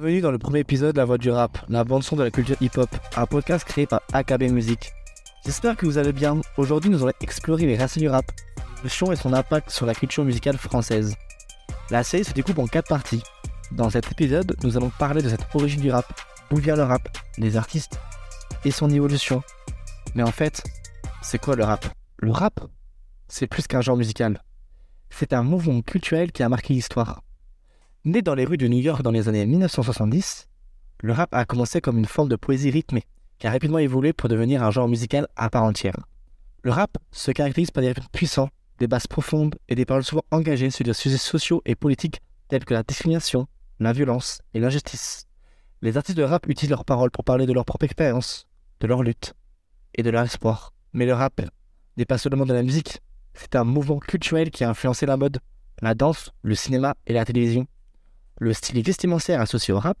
[0.00, 2.54] Bienvenue dans le premier épisode de La Voix du Rap, la bande-son de la culture
[2.60, 4.92] hip-hop, un podcast créé par AKB Music.
[5.44, 6.40] J'espère que vous allez bien.
[6.56, 8.24] Aujourd'hui, nous allons explorer les racines du rap,
[8.84, 11.16] le son et son impact sur la culture musicale française.
[11.90, 13.24] La série se découpe en quatre parties.
[13.72, 16.06] Dans cet épisode, nous allons parler de cette origine du rap,
[16.48, 17.98] d'où vient le rap, des artistes
[18.64, 19.42] et son évolution.
[20.14, 20.62] Mais en fait,
[21.22, 21.86] c'est quoi le rap?
[22.18, 22.60] Le rap,
[23.26, 24.44] c'est plus qu'un genre musical.
[25.10, 27.24] C'est un mouvement culturel qui a marqué l'histoire.
[28.08, 30.48] Né dans les rues de New York dans les années 1970,
[31.02, 33.04] le rap a commencé comme une forme de poésie rythmée,
[33.38, 36.06] qui a rapidement évolué pour devenir un genre musical à part entière.
[36.62, 40.22] Le rap se caractérise par des rythmes puissants, des basses profondes et des paroles souvent
[40.30, 43.46] engagées sur des sujets sociaux et politiques tels que la discrimination,
[43.78, 45.26] la violence et l'injustice.
[45.82, 48.46] Les artistes de rap utilisent leurs paroles pour parler de leur propre expérience,
[48.80, 49.34] de leur lutte
[49.94, 50.72] et de leur espoir.
[50.94, 51.42] Mais le rap
[51.98, 53.02] n'est pas seulement de la musique,
[53.34, 55.40] c'est un mouvement culturel qui a influencé la mode,
[55.82, 57.66] la danse, le cinéma et la télévision.
[58.40, 59.98] Le style vestimentaire associé au rap,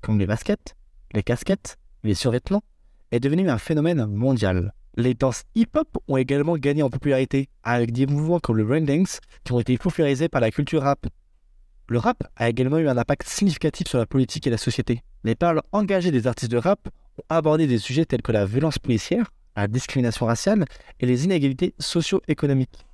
[0.00, 0.74] comme les baskets,
[1.12, 2.64] les casquettes, les survêtements,
[3.12, 4.72] est devenu un phénomène mondial.
[4.96, 9.52] Les danses hip-hop ont également gagné en popularité, avec des mouvements comme le dance qui
[9.52, 11.06] ont été popularisés par la culture rap.
[11.86, 15.02] Le rap a également eu un impact significatif sur la politique et la société.
[15.22, 18.80] Les paroles engagées des artistes de rap ont abordé des sujets tels que la violence
[18.80, 20.64] policière, la discrimination raciale
[20.98, 22.84] et les inégalités socio-économiques.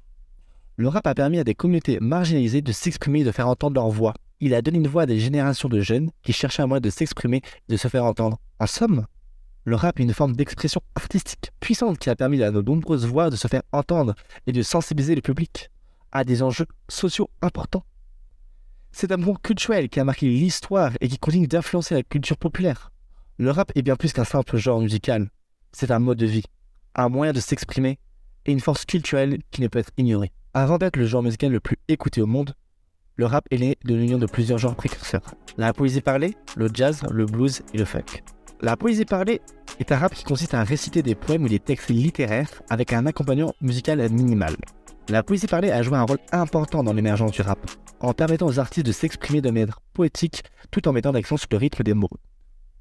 [0.76, 3.88] Le rap a permis à des communautés marginalisées de s'exprimer et de faire entendre leur
[3.88, 4.12] voix.
[4.42, 6.90] Il a donné une voix à des générations de jeunes qui cherchaient un moyen de
[6.90, 8.38] s'exprimer et de se faire entendre.
[8.58, 9.06] En somme,
[9.64, 13.30] le rap est une forme d'expression artistique puissante qui a permis à nos nombreuses voix
[13.30, 14.14] de se faire entendre
[14.46, 15.70] et de sensibiliser le public
[16.10, 17.84] à des enjeux sociaux importants.
[18.90, 22.90] C'est un mouvement culturel qui a marqué l'histoire et qui continue d'influencer la culture populaire.
[23.38, 25.30] Le rap est bien plus qu'un simple genre musical
[25.72, 26.44] c'est un mode de vie,
[26.94, 27.98] un moyen de s'exprimer
[28.46, 30.32] et une force culturelle qui ne peut être ignorée.
[30.54, 32.54] Avant d'être le genre musical le plus écouté au monde,
[33.16, 35.34] le rap est né de l'union de plusieurs genres précurseurs.
[35.56, 38.22] La poésie parlée, le jazz, le blues et le funk.
[38.60, 39.40] La poésie parlée
[39.80, 43.06] est un rap qui consiste à réciter des poèmes ou des textes littéraires avec un
[43.06, 44.54] accompagnement musical minimal.
[45.08, 47.58] La poésie parlée a joué un rôle important dans l'émergence du rap,
[48.00, 51.58] en permettant aux artistes de s'exprimer de manière poétique tout en mettant l'accent sur le
[51.58, 52.08] rythme des mots.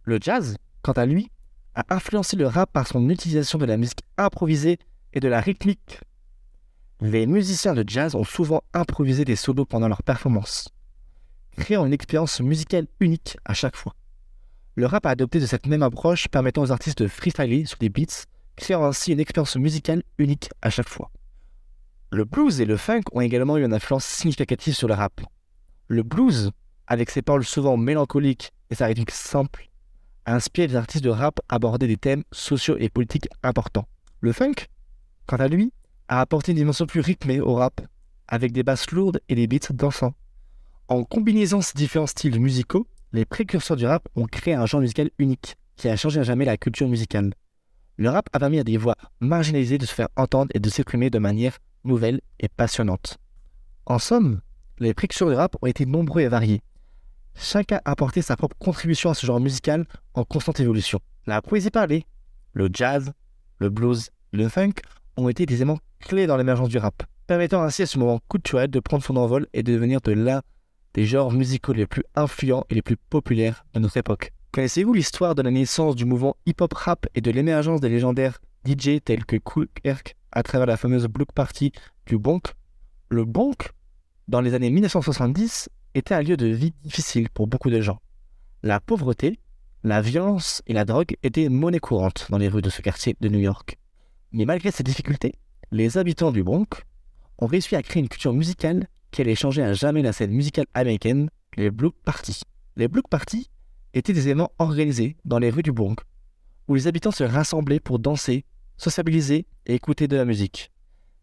[0.03, 1.29] Le jazz, quant à lui,
[1.75, 4.77] a influencé le rap par son utilisation de la musique improvisée
[5.13, 5.99] et de la rythmique.
[7.03, 10.69] Les musiciens de jazz ont souvent improvisé des solos pendant leurs performances,
[11.57, 13.95] créant une expérience musicale unique à chaque fois.
[14.75, 17.89] Le rap a adopté de cette même approche permettant aux artistes de freestyler sur des
[17.89, 21.09] beats, créant ainsi une expérience musicale unique à chaque fois.
[22.11, 25.21] Le blues et le funk ont également eu une influence significative sur le rap.
[25.87, 26.51] Le blues,
[26.85, 29.71] avec ses paroles souvent mélancoliques et sa rythmique simple,
[30.25, 33.87] a inspiré les artistes de rap à aborder des thèmes sociaux et politiques importants.
[34.19, 34.67] Le funk,
[35.25, 35.73] quant à lui,
[36.07, 37.81] a apporté une dimension plus rythmée au rap,
[38.27, 40.13] avec des basses lourdes et des beats dansants.
[40.87, 45.09] En combinaisant ces différents styles musicaux, les précurseurs du rap ont créé un genre musical
[45.19, 47.33] unique qui a changé à jamais la culture musicale.
[47.97, 51.09] Le rap a permis à des voix marginalisées de se faire entendre et de s'exprimer
[51.09, 53.17] de manière nouvelle et passionnante.
[53.85, 54.41] En somme,
[54.79, 56.61] les précurseurs du rap ont été nombreux et variés,
[57.35, 60.99] Chacun a apporté sa propre contribution à ce genre musical en constante évolution.
[61.25, 62.05] La poésie parlée,
[62.53, 63.13] le jazz,
[63.59, 64.73] le blues, le funk
[65.17, 68.69] ont été des éléments clés dans l'émergence du rap, permettant ainsi à ce moment culturel
[68.69, 70.41] de prendre son envol et de devenir de l'un
[70.93, 74.33] des genres musicaux les plus influents et les plus populaires de notre époque.
[74.51, 79.01] Connaissez-vous l'histoire de la naissance du mouvement hip-hop rap et de l'émergence des légendaires DJ
[79.03, 81.71] tels que Cool Herc à travers la fameuse block party
[82.05, 82.53] du Bonk
[83.09, 83.71] Le Bonk,
[84.27, 87.99] dans les années 1970, était un lieu de vie difficile pour beaucoup de gens.
[88.63, 89.39] La pauvreté,
[89.83, 93.29] la violence et la drogue étaient monnaie courante dans les rues de ce quartier de
[93.29, 93.77] New York.
[94.33, 95.33] Mais malgré ces difficultés,
[95.71, 96.67] les habitants du Bronx
[97.39, 100.67] ont réussi à créer une culture musicale qui allait changer à jamais la scène musicale
[100.73, 102.41] américaine, les Block Parties.
[102.77, 103.49] Les Block Parties
[103.93, 105.97] étaient des événements organisés dans les rues du Bronx,
[106.69, 108.45] où les habitants se rassemblaient pour danser,
[108.77, 110.71] sociabiliser et écouter de la musique.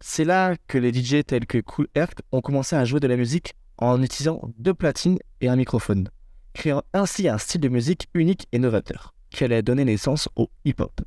[0.01, 3.17] C'est là que les DJ tels que Cool Herc ont commencé à jouer de la
[3.17, 6.11] musique en utilisant deux platines et un microphone,
[6.53, 11.01] créant ainsi un style de musique unique et novateur, qui allait donner naissance au hip-hop.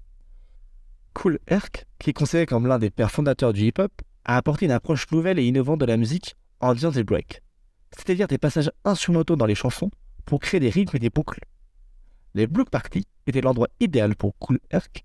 [1.13, 3.92] Cool Herc, qui est considéré comme l'un des pères fondateurs du hip-hop,
[4.25, 7.42] a apporté une approche nouvelle et innovante de la musique en disant des breaks,
[7.92, 9.92] c'est-à-dire des passages instrumentaux dans les chansons
[10.25, 11.42] pour créer des rythmes et des boucles.
[12.34, 15.04] Les block parties étaient l'endroit idéal pour Cool Herc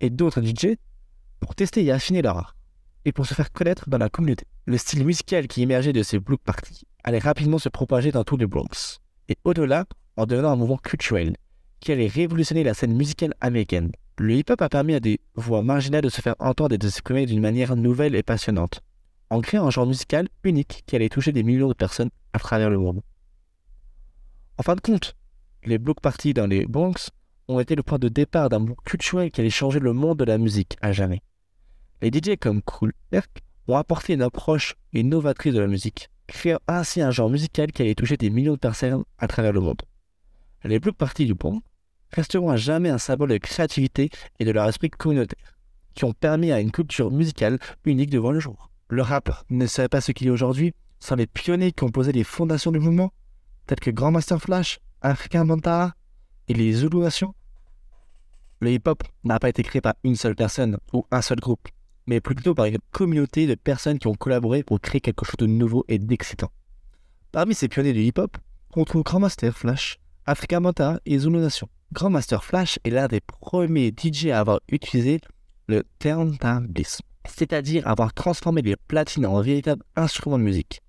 [0.00, 0.76] et d'autres DJ
[1.40, 2.56] pour tester et affiner leur art,
[3.04, 4.46] et pour se faire connaître dans la communauté.
[4.66, 8.36] Le style musical qui émergeait de ces block parties allait rapidement se propager dans tous
[8.36, 9.86] les Bronx, et au-delà
[10.16, 11.34] en devenant un mouvement culturel
[11.80, 13.90] qui allait révolutionner la scène musicale américaine.
[14.18, 17.26] Le hip-hop a permis à des voix marginales de se faire entendre et de s'exprimer
[17.26, 18.82] d'une manière nouvelle et passionnante,
[19.30, 22.70] en créant un genre musical unique qui allait toucher des millions de personnes à travers
[22.70, 23.00] le monde.
[24.58, 25.16] En fin de compte,
[25.64, 27.10] les block parties dans les Bronx
[27.48, 30.24] ont été le point de départ d'un mouvement culturel qui allait changer le monde de
[30.24, 31.22] la musique à jamais.
[32.02, 37.00] Les DJ comme Cool Herc ont apporté une approche innovatrice de la musique, créant ainsi
[37.00, 39.82] un genre musical qui allait toucher des millions de personnes à travers le monde.
[40.64, 41.62] Les blocs parties du bon
[42.12, 45.54] resteront à jamais un symbole de créativité et de leur esprit communautaire,
[45.94, 48.70] qui ont permis à une culture musicale unique de voir le jour.
[48.88, 52.12] Le rap ne serait pas ce qu'il est aujourd'hui sans les pionniers qui ont posé
[52.12, 53.12] les fondations du mouvement,
[53.66, 55.94] tels que Grandmaster Flash, African Bantara
[56.48, 57.06] et les Zulu.
[58.60, 61.68] Le hip-hop n'a pas été créé par une seule personne ou un seul groupe
[62.10, 65.46] mais plutôt par une communauté de personnes qui ont collaboré pour créer quelque chose de
[65.46, 66.50] nouveau et d'excitant.
[67.30, 68.36] Parmi ces pionniers du hip-hop,
[68.74, 71.68] on trouve Grandmaster Flash, Africa Manta et Zulu Nation.
[71.92, 75.20] Grandmaster Flash est l'un des premiers DJ à avoir utilisé
[75.66, 80.82] le turntablisme, c'est-à-dire avoir transformé les platines en véritables instruments de musique.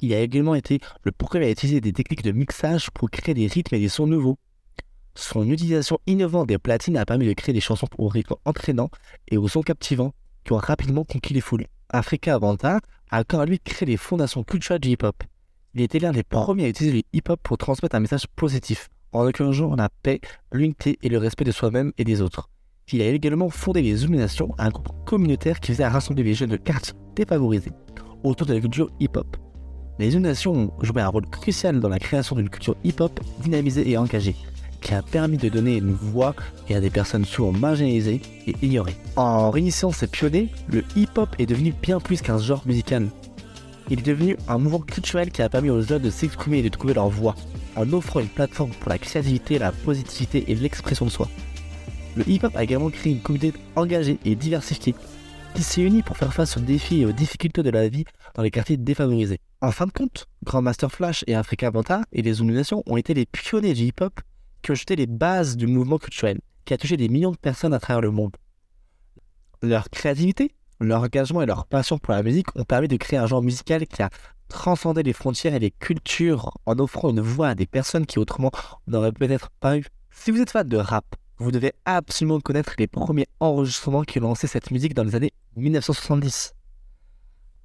[0.00, 3.46] Il a également été le premier à utiliser des techniques de mixage pour créer des
[3.46, 4.38] rythmes et des sons nouveaux.
[5.14, 8.90] Son utilisation innovante des platines a permis de créer des chansons au rythme entraînant
[9.28, 10.12] et au son captivant,
[10.44, 11.66] qui ont rapidement conquis les foules.
[11.88, 15.22] Africa Banta a à lui créé les fondations culturelles du hip-hop.
[15.76, 19.26] Il était l'un des premiers à utiliser le hip-hop pour transmettre un message positif, en
[19.26, 20.20] encourageant la paix,
[20.52, 22.48] l'unité et le respect de soi-même et des autres.
[22.92, 26.50] Il a également fondé les Illuminations, un groupe communautaire qui visait à rassembler les jeunes
[26.50, 27.72] de quartier défavorisés
[28.22, 29.36] autour de la culture hip-hop.
[29.98, 33.96] Les Illuminations ont joué un rôle crucial dans la création d'une culture hip-hop dynamisée et
[33.96, 34.36] engagée,
[34.80, 36.36] qui a permis de donner une voix
[36.70, 38.96] à des personnes souvent marginalisées et ignorées.
[39.16, 43.08] En réunissant ces pionniers, le hip-hop est devenu bien plus qu'un genre musical.
[43.90, 46.68] Il est devenu un mouvement culturel qui a permis aux jeunes de s'exprimer et de
[46.68, 47.34] trouver leur voix,
[47.76, 51.28] en offrant une plateforme pour la créativité, la positivité et l'expression de soi.
[52.16, 54.94] Le hip-hop a également créé une communauté engagée et diversifiée,
[55.54, 58.04] qui s'est unie pour faire face aux défis et aux difficultés de la vie
[58.34, 59.38] dans les quartiers défavorisés.
[59.60, 63.26] En fin de compte, Grandmaster Flash et Africa Banta et les Nations ont été les
[63.26, 64.20] pionniers du hip-hop
[64.62, 67.74] qui ont jeté les bases du mouvement culturel, qui a touché des millions de personnes
[67.74, 68.36] à travers le monde.
[69.62, 73.26] Leur créativité, leur engagement et leur passion pour la musique ont permis de créer un
[73.26, 74.10] genre musical qui a
[74.48, 78.50] transcendé les frontières et les cultures en offrant une voix à des personnes qui autrement
[78.86, 79.84] n'auraient peut-être pas eu.
[80.10, 81.04] Si vous êtes fan de rap,
[81.38, 85.32] vous devez absolument connaître les premiers enregistrements qui ont lancé cette musique dans les années
[85.56, 86.54] 1970.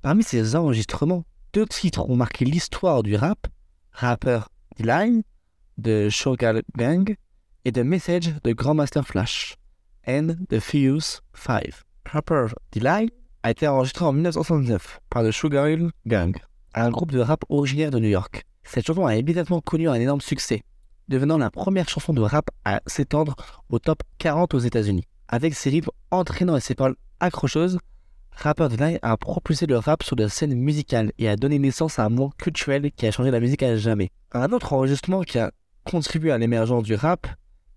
[0.02, 3.48] Parmi ces enregistrements, deux titres ont marqué l'histoire du rap,
[3.92, 4.42] Rapper
[4.78, 5.24] D-Line
[5.78, 7.16] de Sugar Gang
[7.66, 9.56] et The Message de Grandmaster Flash
[10.08, 11.89] and The Fuse 5.
[12.12, 13.14] Rapper Delight
[13.44, 15.68] a été enregistré en 1969 par The Sugar
[16.08, 16.36] Gang,
[16.74, 18.48] un groupe de rap originaire de New York.
[18.64, 20.64] Cette chanson a immédiatement connu un énorme succès,
[21.08, 23.36] devenant la première chanson de rap à s'étendre
[23.70, 25.04] au top 40 aux États-Unis.
[25.28, 27.78] Avec ses rives entraînants et ses paroles accrocheuses,
[28.32, 32.06] Rapper Delight a propulsé le rap sur la scène musicale et a donné naissance à
[32.06, 34.10] un mouvement culturel qui a changé la musique à jamais.
[34.32, 35.52] Un autre enregistrement qui a
[35.86, 37.28] contribue à l'émergence du rap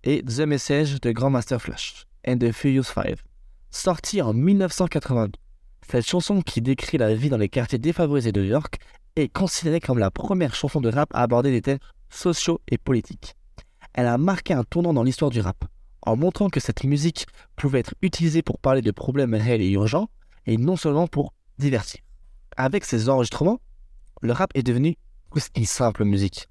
[0.03, 3.21] est The Message de Grandmaster Flash and the Furious Five,
[3.73, 5.31] sorti en 1982.
[5.89, 8.79] Cette chanson qui décrit la vie dans les quartiers défavorisés de New York
[9.15, 11.79] est considérée comme la première chanson de rap à aborder des thèmes
[12.09, 13.35] sociaux et politiques.
[13.93, 15.65] Elle a marqué un tournant dans l'histoire du rap,
[16.01, 17.25] en montrant que cette musique
[17.55, 20.09] pouvait être utilisée pour parler de problèmes réels et urgents,
[20.45, 22.01] et non seulement pour divertir.
[22.57, 23.59] Avec ces enregistrements,
[24.21, 24.95] le rap est devenu
[25.29, 26.47] plus qu'une simple musique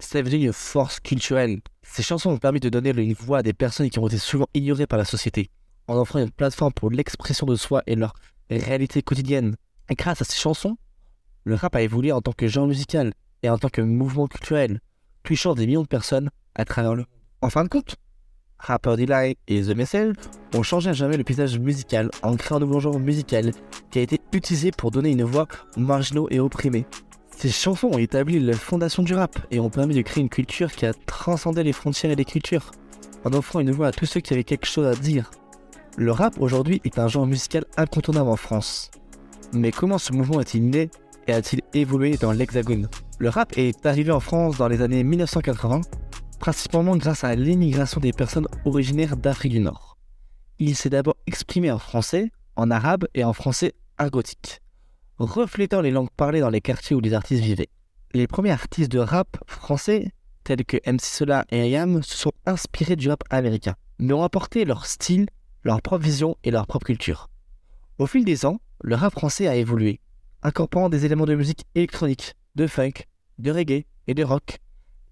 [0.00, 1.60] c'est devenu une force culturelle.
[1.82, 4.46] Ces chansons ont permis de donner une voix à des personnes qui ont été souvent
[4.54, 5.50] ignorées par la société,
[5.88, 8.14] en offrant une plateforme pour l'expression de soi et leur
[8.50, 9.56] réalité quotidienne.
[9.90, 10.76] Grâce à ces chansons,
[11.44, 13.12] le rap a évolué en tant que genre musical
[13.42, 14.80] et en tant que mouvement culturel,
[15.22, 17.04] touchant des millions de personnes à travers le.
[17.42, 17.96] En fin de compte,
[18.58, 20.14] Rapper Delight et The Message
[20.54, 23.50] ont changé à jamais le paysage musical en créant un nouveau genre musical
[23.90, 26.86] qui a été utilisé pour donner une voix aux marginaux et opprimés.
[27.36, 30.72] Ces chansons ont établi la fondation du rap et ont permis de créer une culture
[30.72, 32.70] qui a transcendé les frontières et les cultures,
[33.24, 35.30] en offrant une voix à tous ceux qui avaient quelque chose à dire.
[35.96, 38.90] Le rap aujourd'hui est un genre musical incontournable en France.
[39.52, 40.90] Mais comment ce mouvement est-il né
[41.26, 42.88] et a-t-il évolué dans l'Hexagone?
[43.18, 45.82] Le rap est arrivé en France dans les années 1980,
[46.40, 49.96] principalement grâce à l'immigration des personnes originaires d'Afrique du Nord.
[50.58, 54.60] Il s'est d'abord exprimé en français, en arabe et en français argotique
[55.18, 57.68] reflétant les langues parlées dans les quartiers où les artistes vivaient.
[58.12, 60.10] Les premiers artistes de rap français,
[60.44, 64.64] tels que MC Solar et IAM, se sont inspirés du rap américain, mais ont apporté
[64.64, 65.26] leur style,
[65.64, 67.28] leur propre vision et leur propre culture.
[67.98, 70.00] Au fil des ans, le rap français a évolué,
[70.42, 73.06] incorporant des éléments de musique électronique, de funk,
[73.38, 74.58] de reggae et de rock.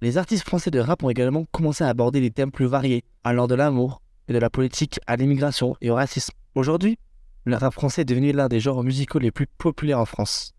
[0.02, 3.46] Les artistes français de rap ont également commencé à aborder des thèmes plus variés, allant
[3.46, 6.34] de l'amour et de la politique à l'immigration et au racisme.
[6.54, 6.98] Aujourd'hui,
[7.44, 10.52] le rap français est devenu l'un des genres musicaux les plus populaires en France.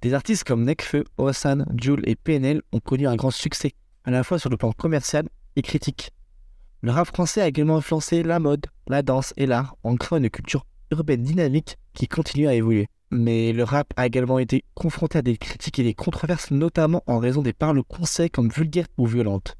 [0.00, 3.74] Des artistes comme Nekfeu, Osan, Jules et PNL ont connu un grand succès,
[4.04, 6.10] à la fois sur le plan commercial et critique.
[6.82, 10.30] Le rap français a également influencé la mode, la danse et l'art en créant une
[10.30, 12.86] culture urbaine dynamique qui continue à évoluer.
[13.10, 17.18] Mais le rap a également été confronté à des critiques et des controverses, notamment en
[17.18, 19.56] raison des paroles conseils comme vulgaires ou violentes,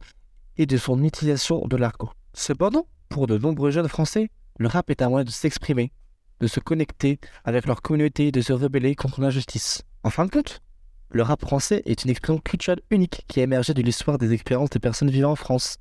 [0.57, 2.11] et de son utilisation de l'argot.
[2.33, 5.93] Cependant, pour de nombreux jeunes français, le rap est un moyen de s'exprimer,
[6.41, 9.83] de se connecter avec leur communauté et de se rebeller contre l'injustice.
[10.05, 10.63] En fin de compte,
[11.11, 14.71] le rap français est une expression culturelle unique qui a émergé de l'histoire des expériences
[14.71, 15.77] des personnes vivant en France.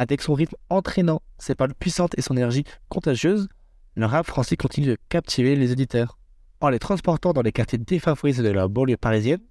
[0.00, 3.48] Avec son rythme entraînant, ses paroles puissantes et son énergie contagieuse,
[3.96, 6.16] le rap français continue de captiver les auditeurs.
[6.62, 9.42] En les transportant dans les quartiers défavorisés de la banlieue parisienne,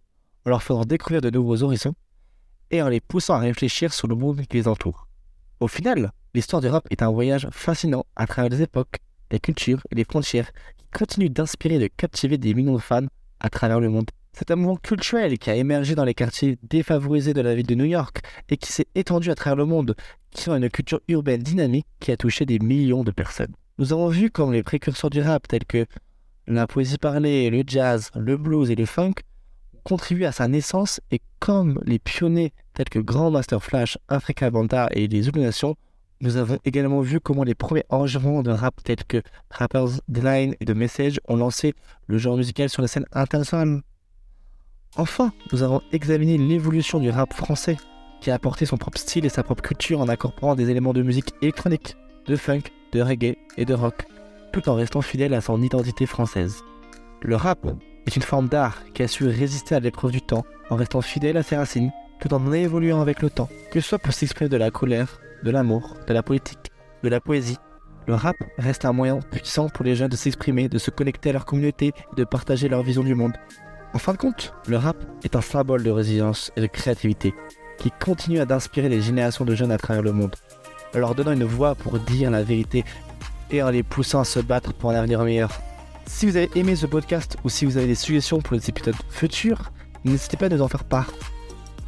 [0.47, 1.93] en leur faisant découvrir de nouveaux horizons,
[2.71, 5.07] et en les poussant à réfléchir sur le monde qui les entoure.
[5.59, 8.97] Au final, l'histoire du rap est un voyage fascinant à travers les époques,
[9.29, 13.05] les cultures et les frontières qui continuent d'inspirer et de captiver des millions de fans
[13.39, 14.09] à travers le monde.
[14.33, 17.75] C'est un mouvement culturel qui a émergé dans les quartiers défavorisés de la ville de
[17.75, 19.95] New York et qui s'est étendu à travers le monde,
[20.31, 23.53] qui sont une culture urbaine dynamique qui a touché des millions de personnes.
[23.77, 25.85] Nous avons vu comme les précurseurs du rap tels que
[26.47, 29.15] la poésie parlée, le jazz, le blues et le funk
[29.83, 35.07] contribuent à sa naissance et comme les pionniers tels que Grandmaster Flash, Africa Banda et
[35.07, 35.75] les Zulu Nations
[36.21, 39.21] nous avons également vu comment les premiers enregistrements de rap tels que
[39.51, 41.73] Rappers Deline et The Message ont lancé
[42.07, 43.81] le genre musical sur la scène internationale.
[44.97, 47.77] Enfin, nous avons examiné l'évolution du rap français,
[48.21, 51.03] qui a apporté son propre style et sa propre culture en incorporant des éléments de
[51.03, 54.05] musique électronique, de funk, de reggae et de rock,
[54.51, 56.63] tout en restant fidèle à son identité française.
[57.21, 57.67] Le rap
[58.07, 61.37] est une forme d'art qui a su résister à l'épreuve du temps en restant fidèle
[61.37, 64.57] à ses racines, tout en évoluant avec le temps, que ce soit pour s'exprimer de
[64.57, 66.71] la colère, de l'amour, de la politique,
[67.03, 67.57] de la poésie.
[68.07, 71.33] Le rap reste un moyen puissant pour les jeunes de s'exprimer, de se connecter à
[71.33, 73.33] leur communauté et de partager leur vision du monde.
[73.93, 77.33] En fin de compte, le rap est un symbole de résilience et de créativité
[77.79, 80.35] qui continue d'inspirer les générations de jeunes à travers le monde,
[80.93, 82.83] en leur donnant une voix pour dire la vérité
[83.51, 85.51] et en les poussant à se battre pour un avenir meilleur.
[86.05, 88.95] Si vous avez aimé ce podcast ou si vous avez des suggestions pour les épisodes
[89.09, 89.71] futurs,
[90.03, 91.11] n'hésitez pas à nous en faire part.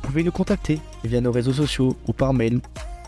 [0.01, 2.61] Vous pouvez nous contacter via nos réseaux sociaux ou par mail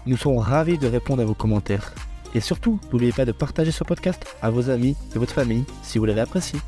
[0.05, 1.93] nous serons ravis de répondre à vos commentaires.
[2.35, 5.97] Et surtout, n'oubliez pas de partager ce podcast à vos amis et votre famille si
[5.97, 6.59] vous l'avez apprécié.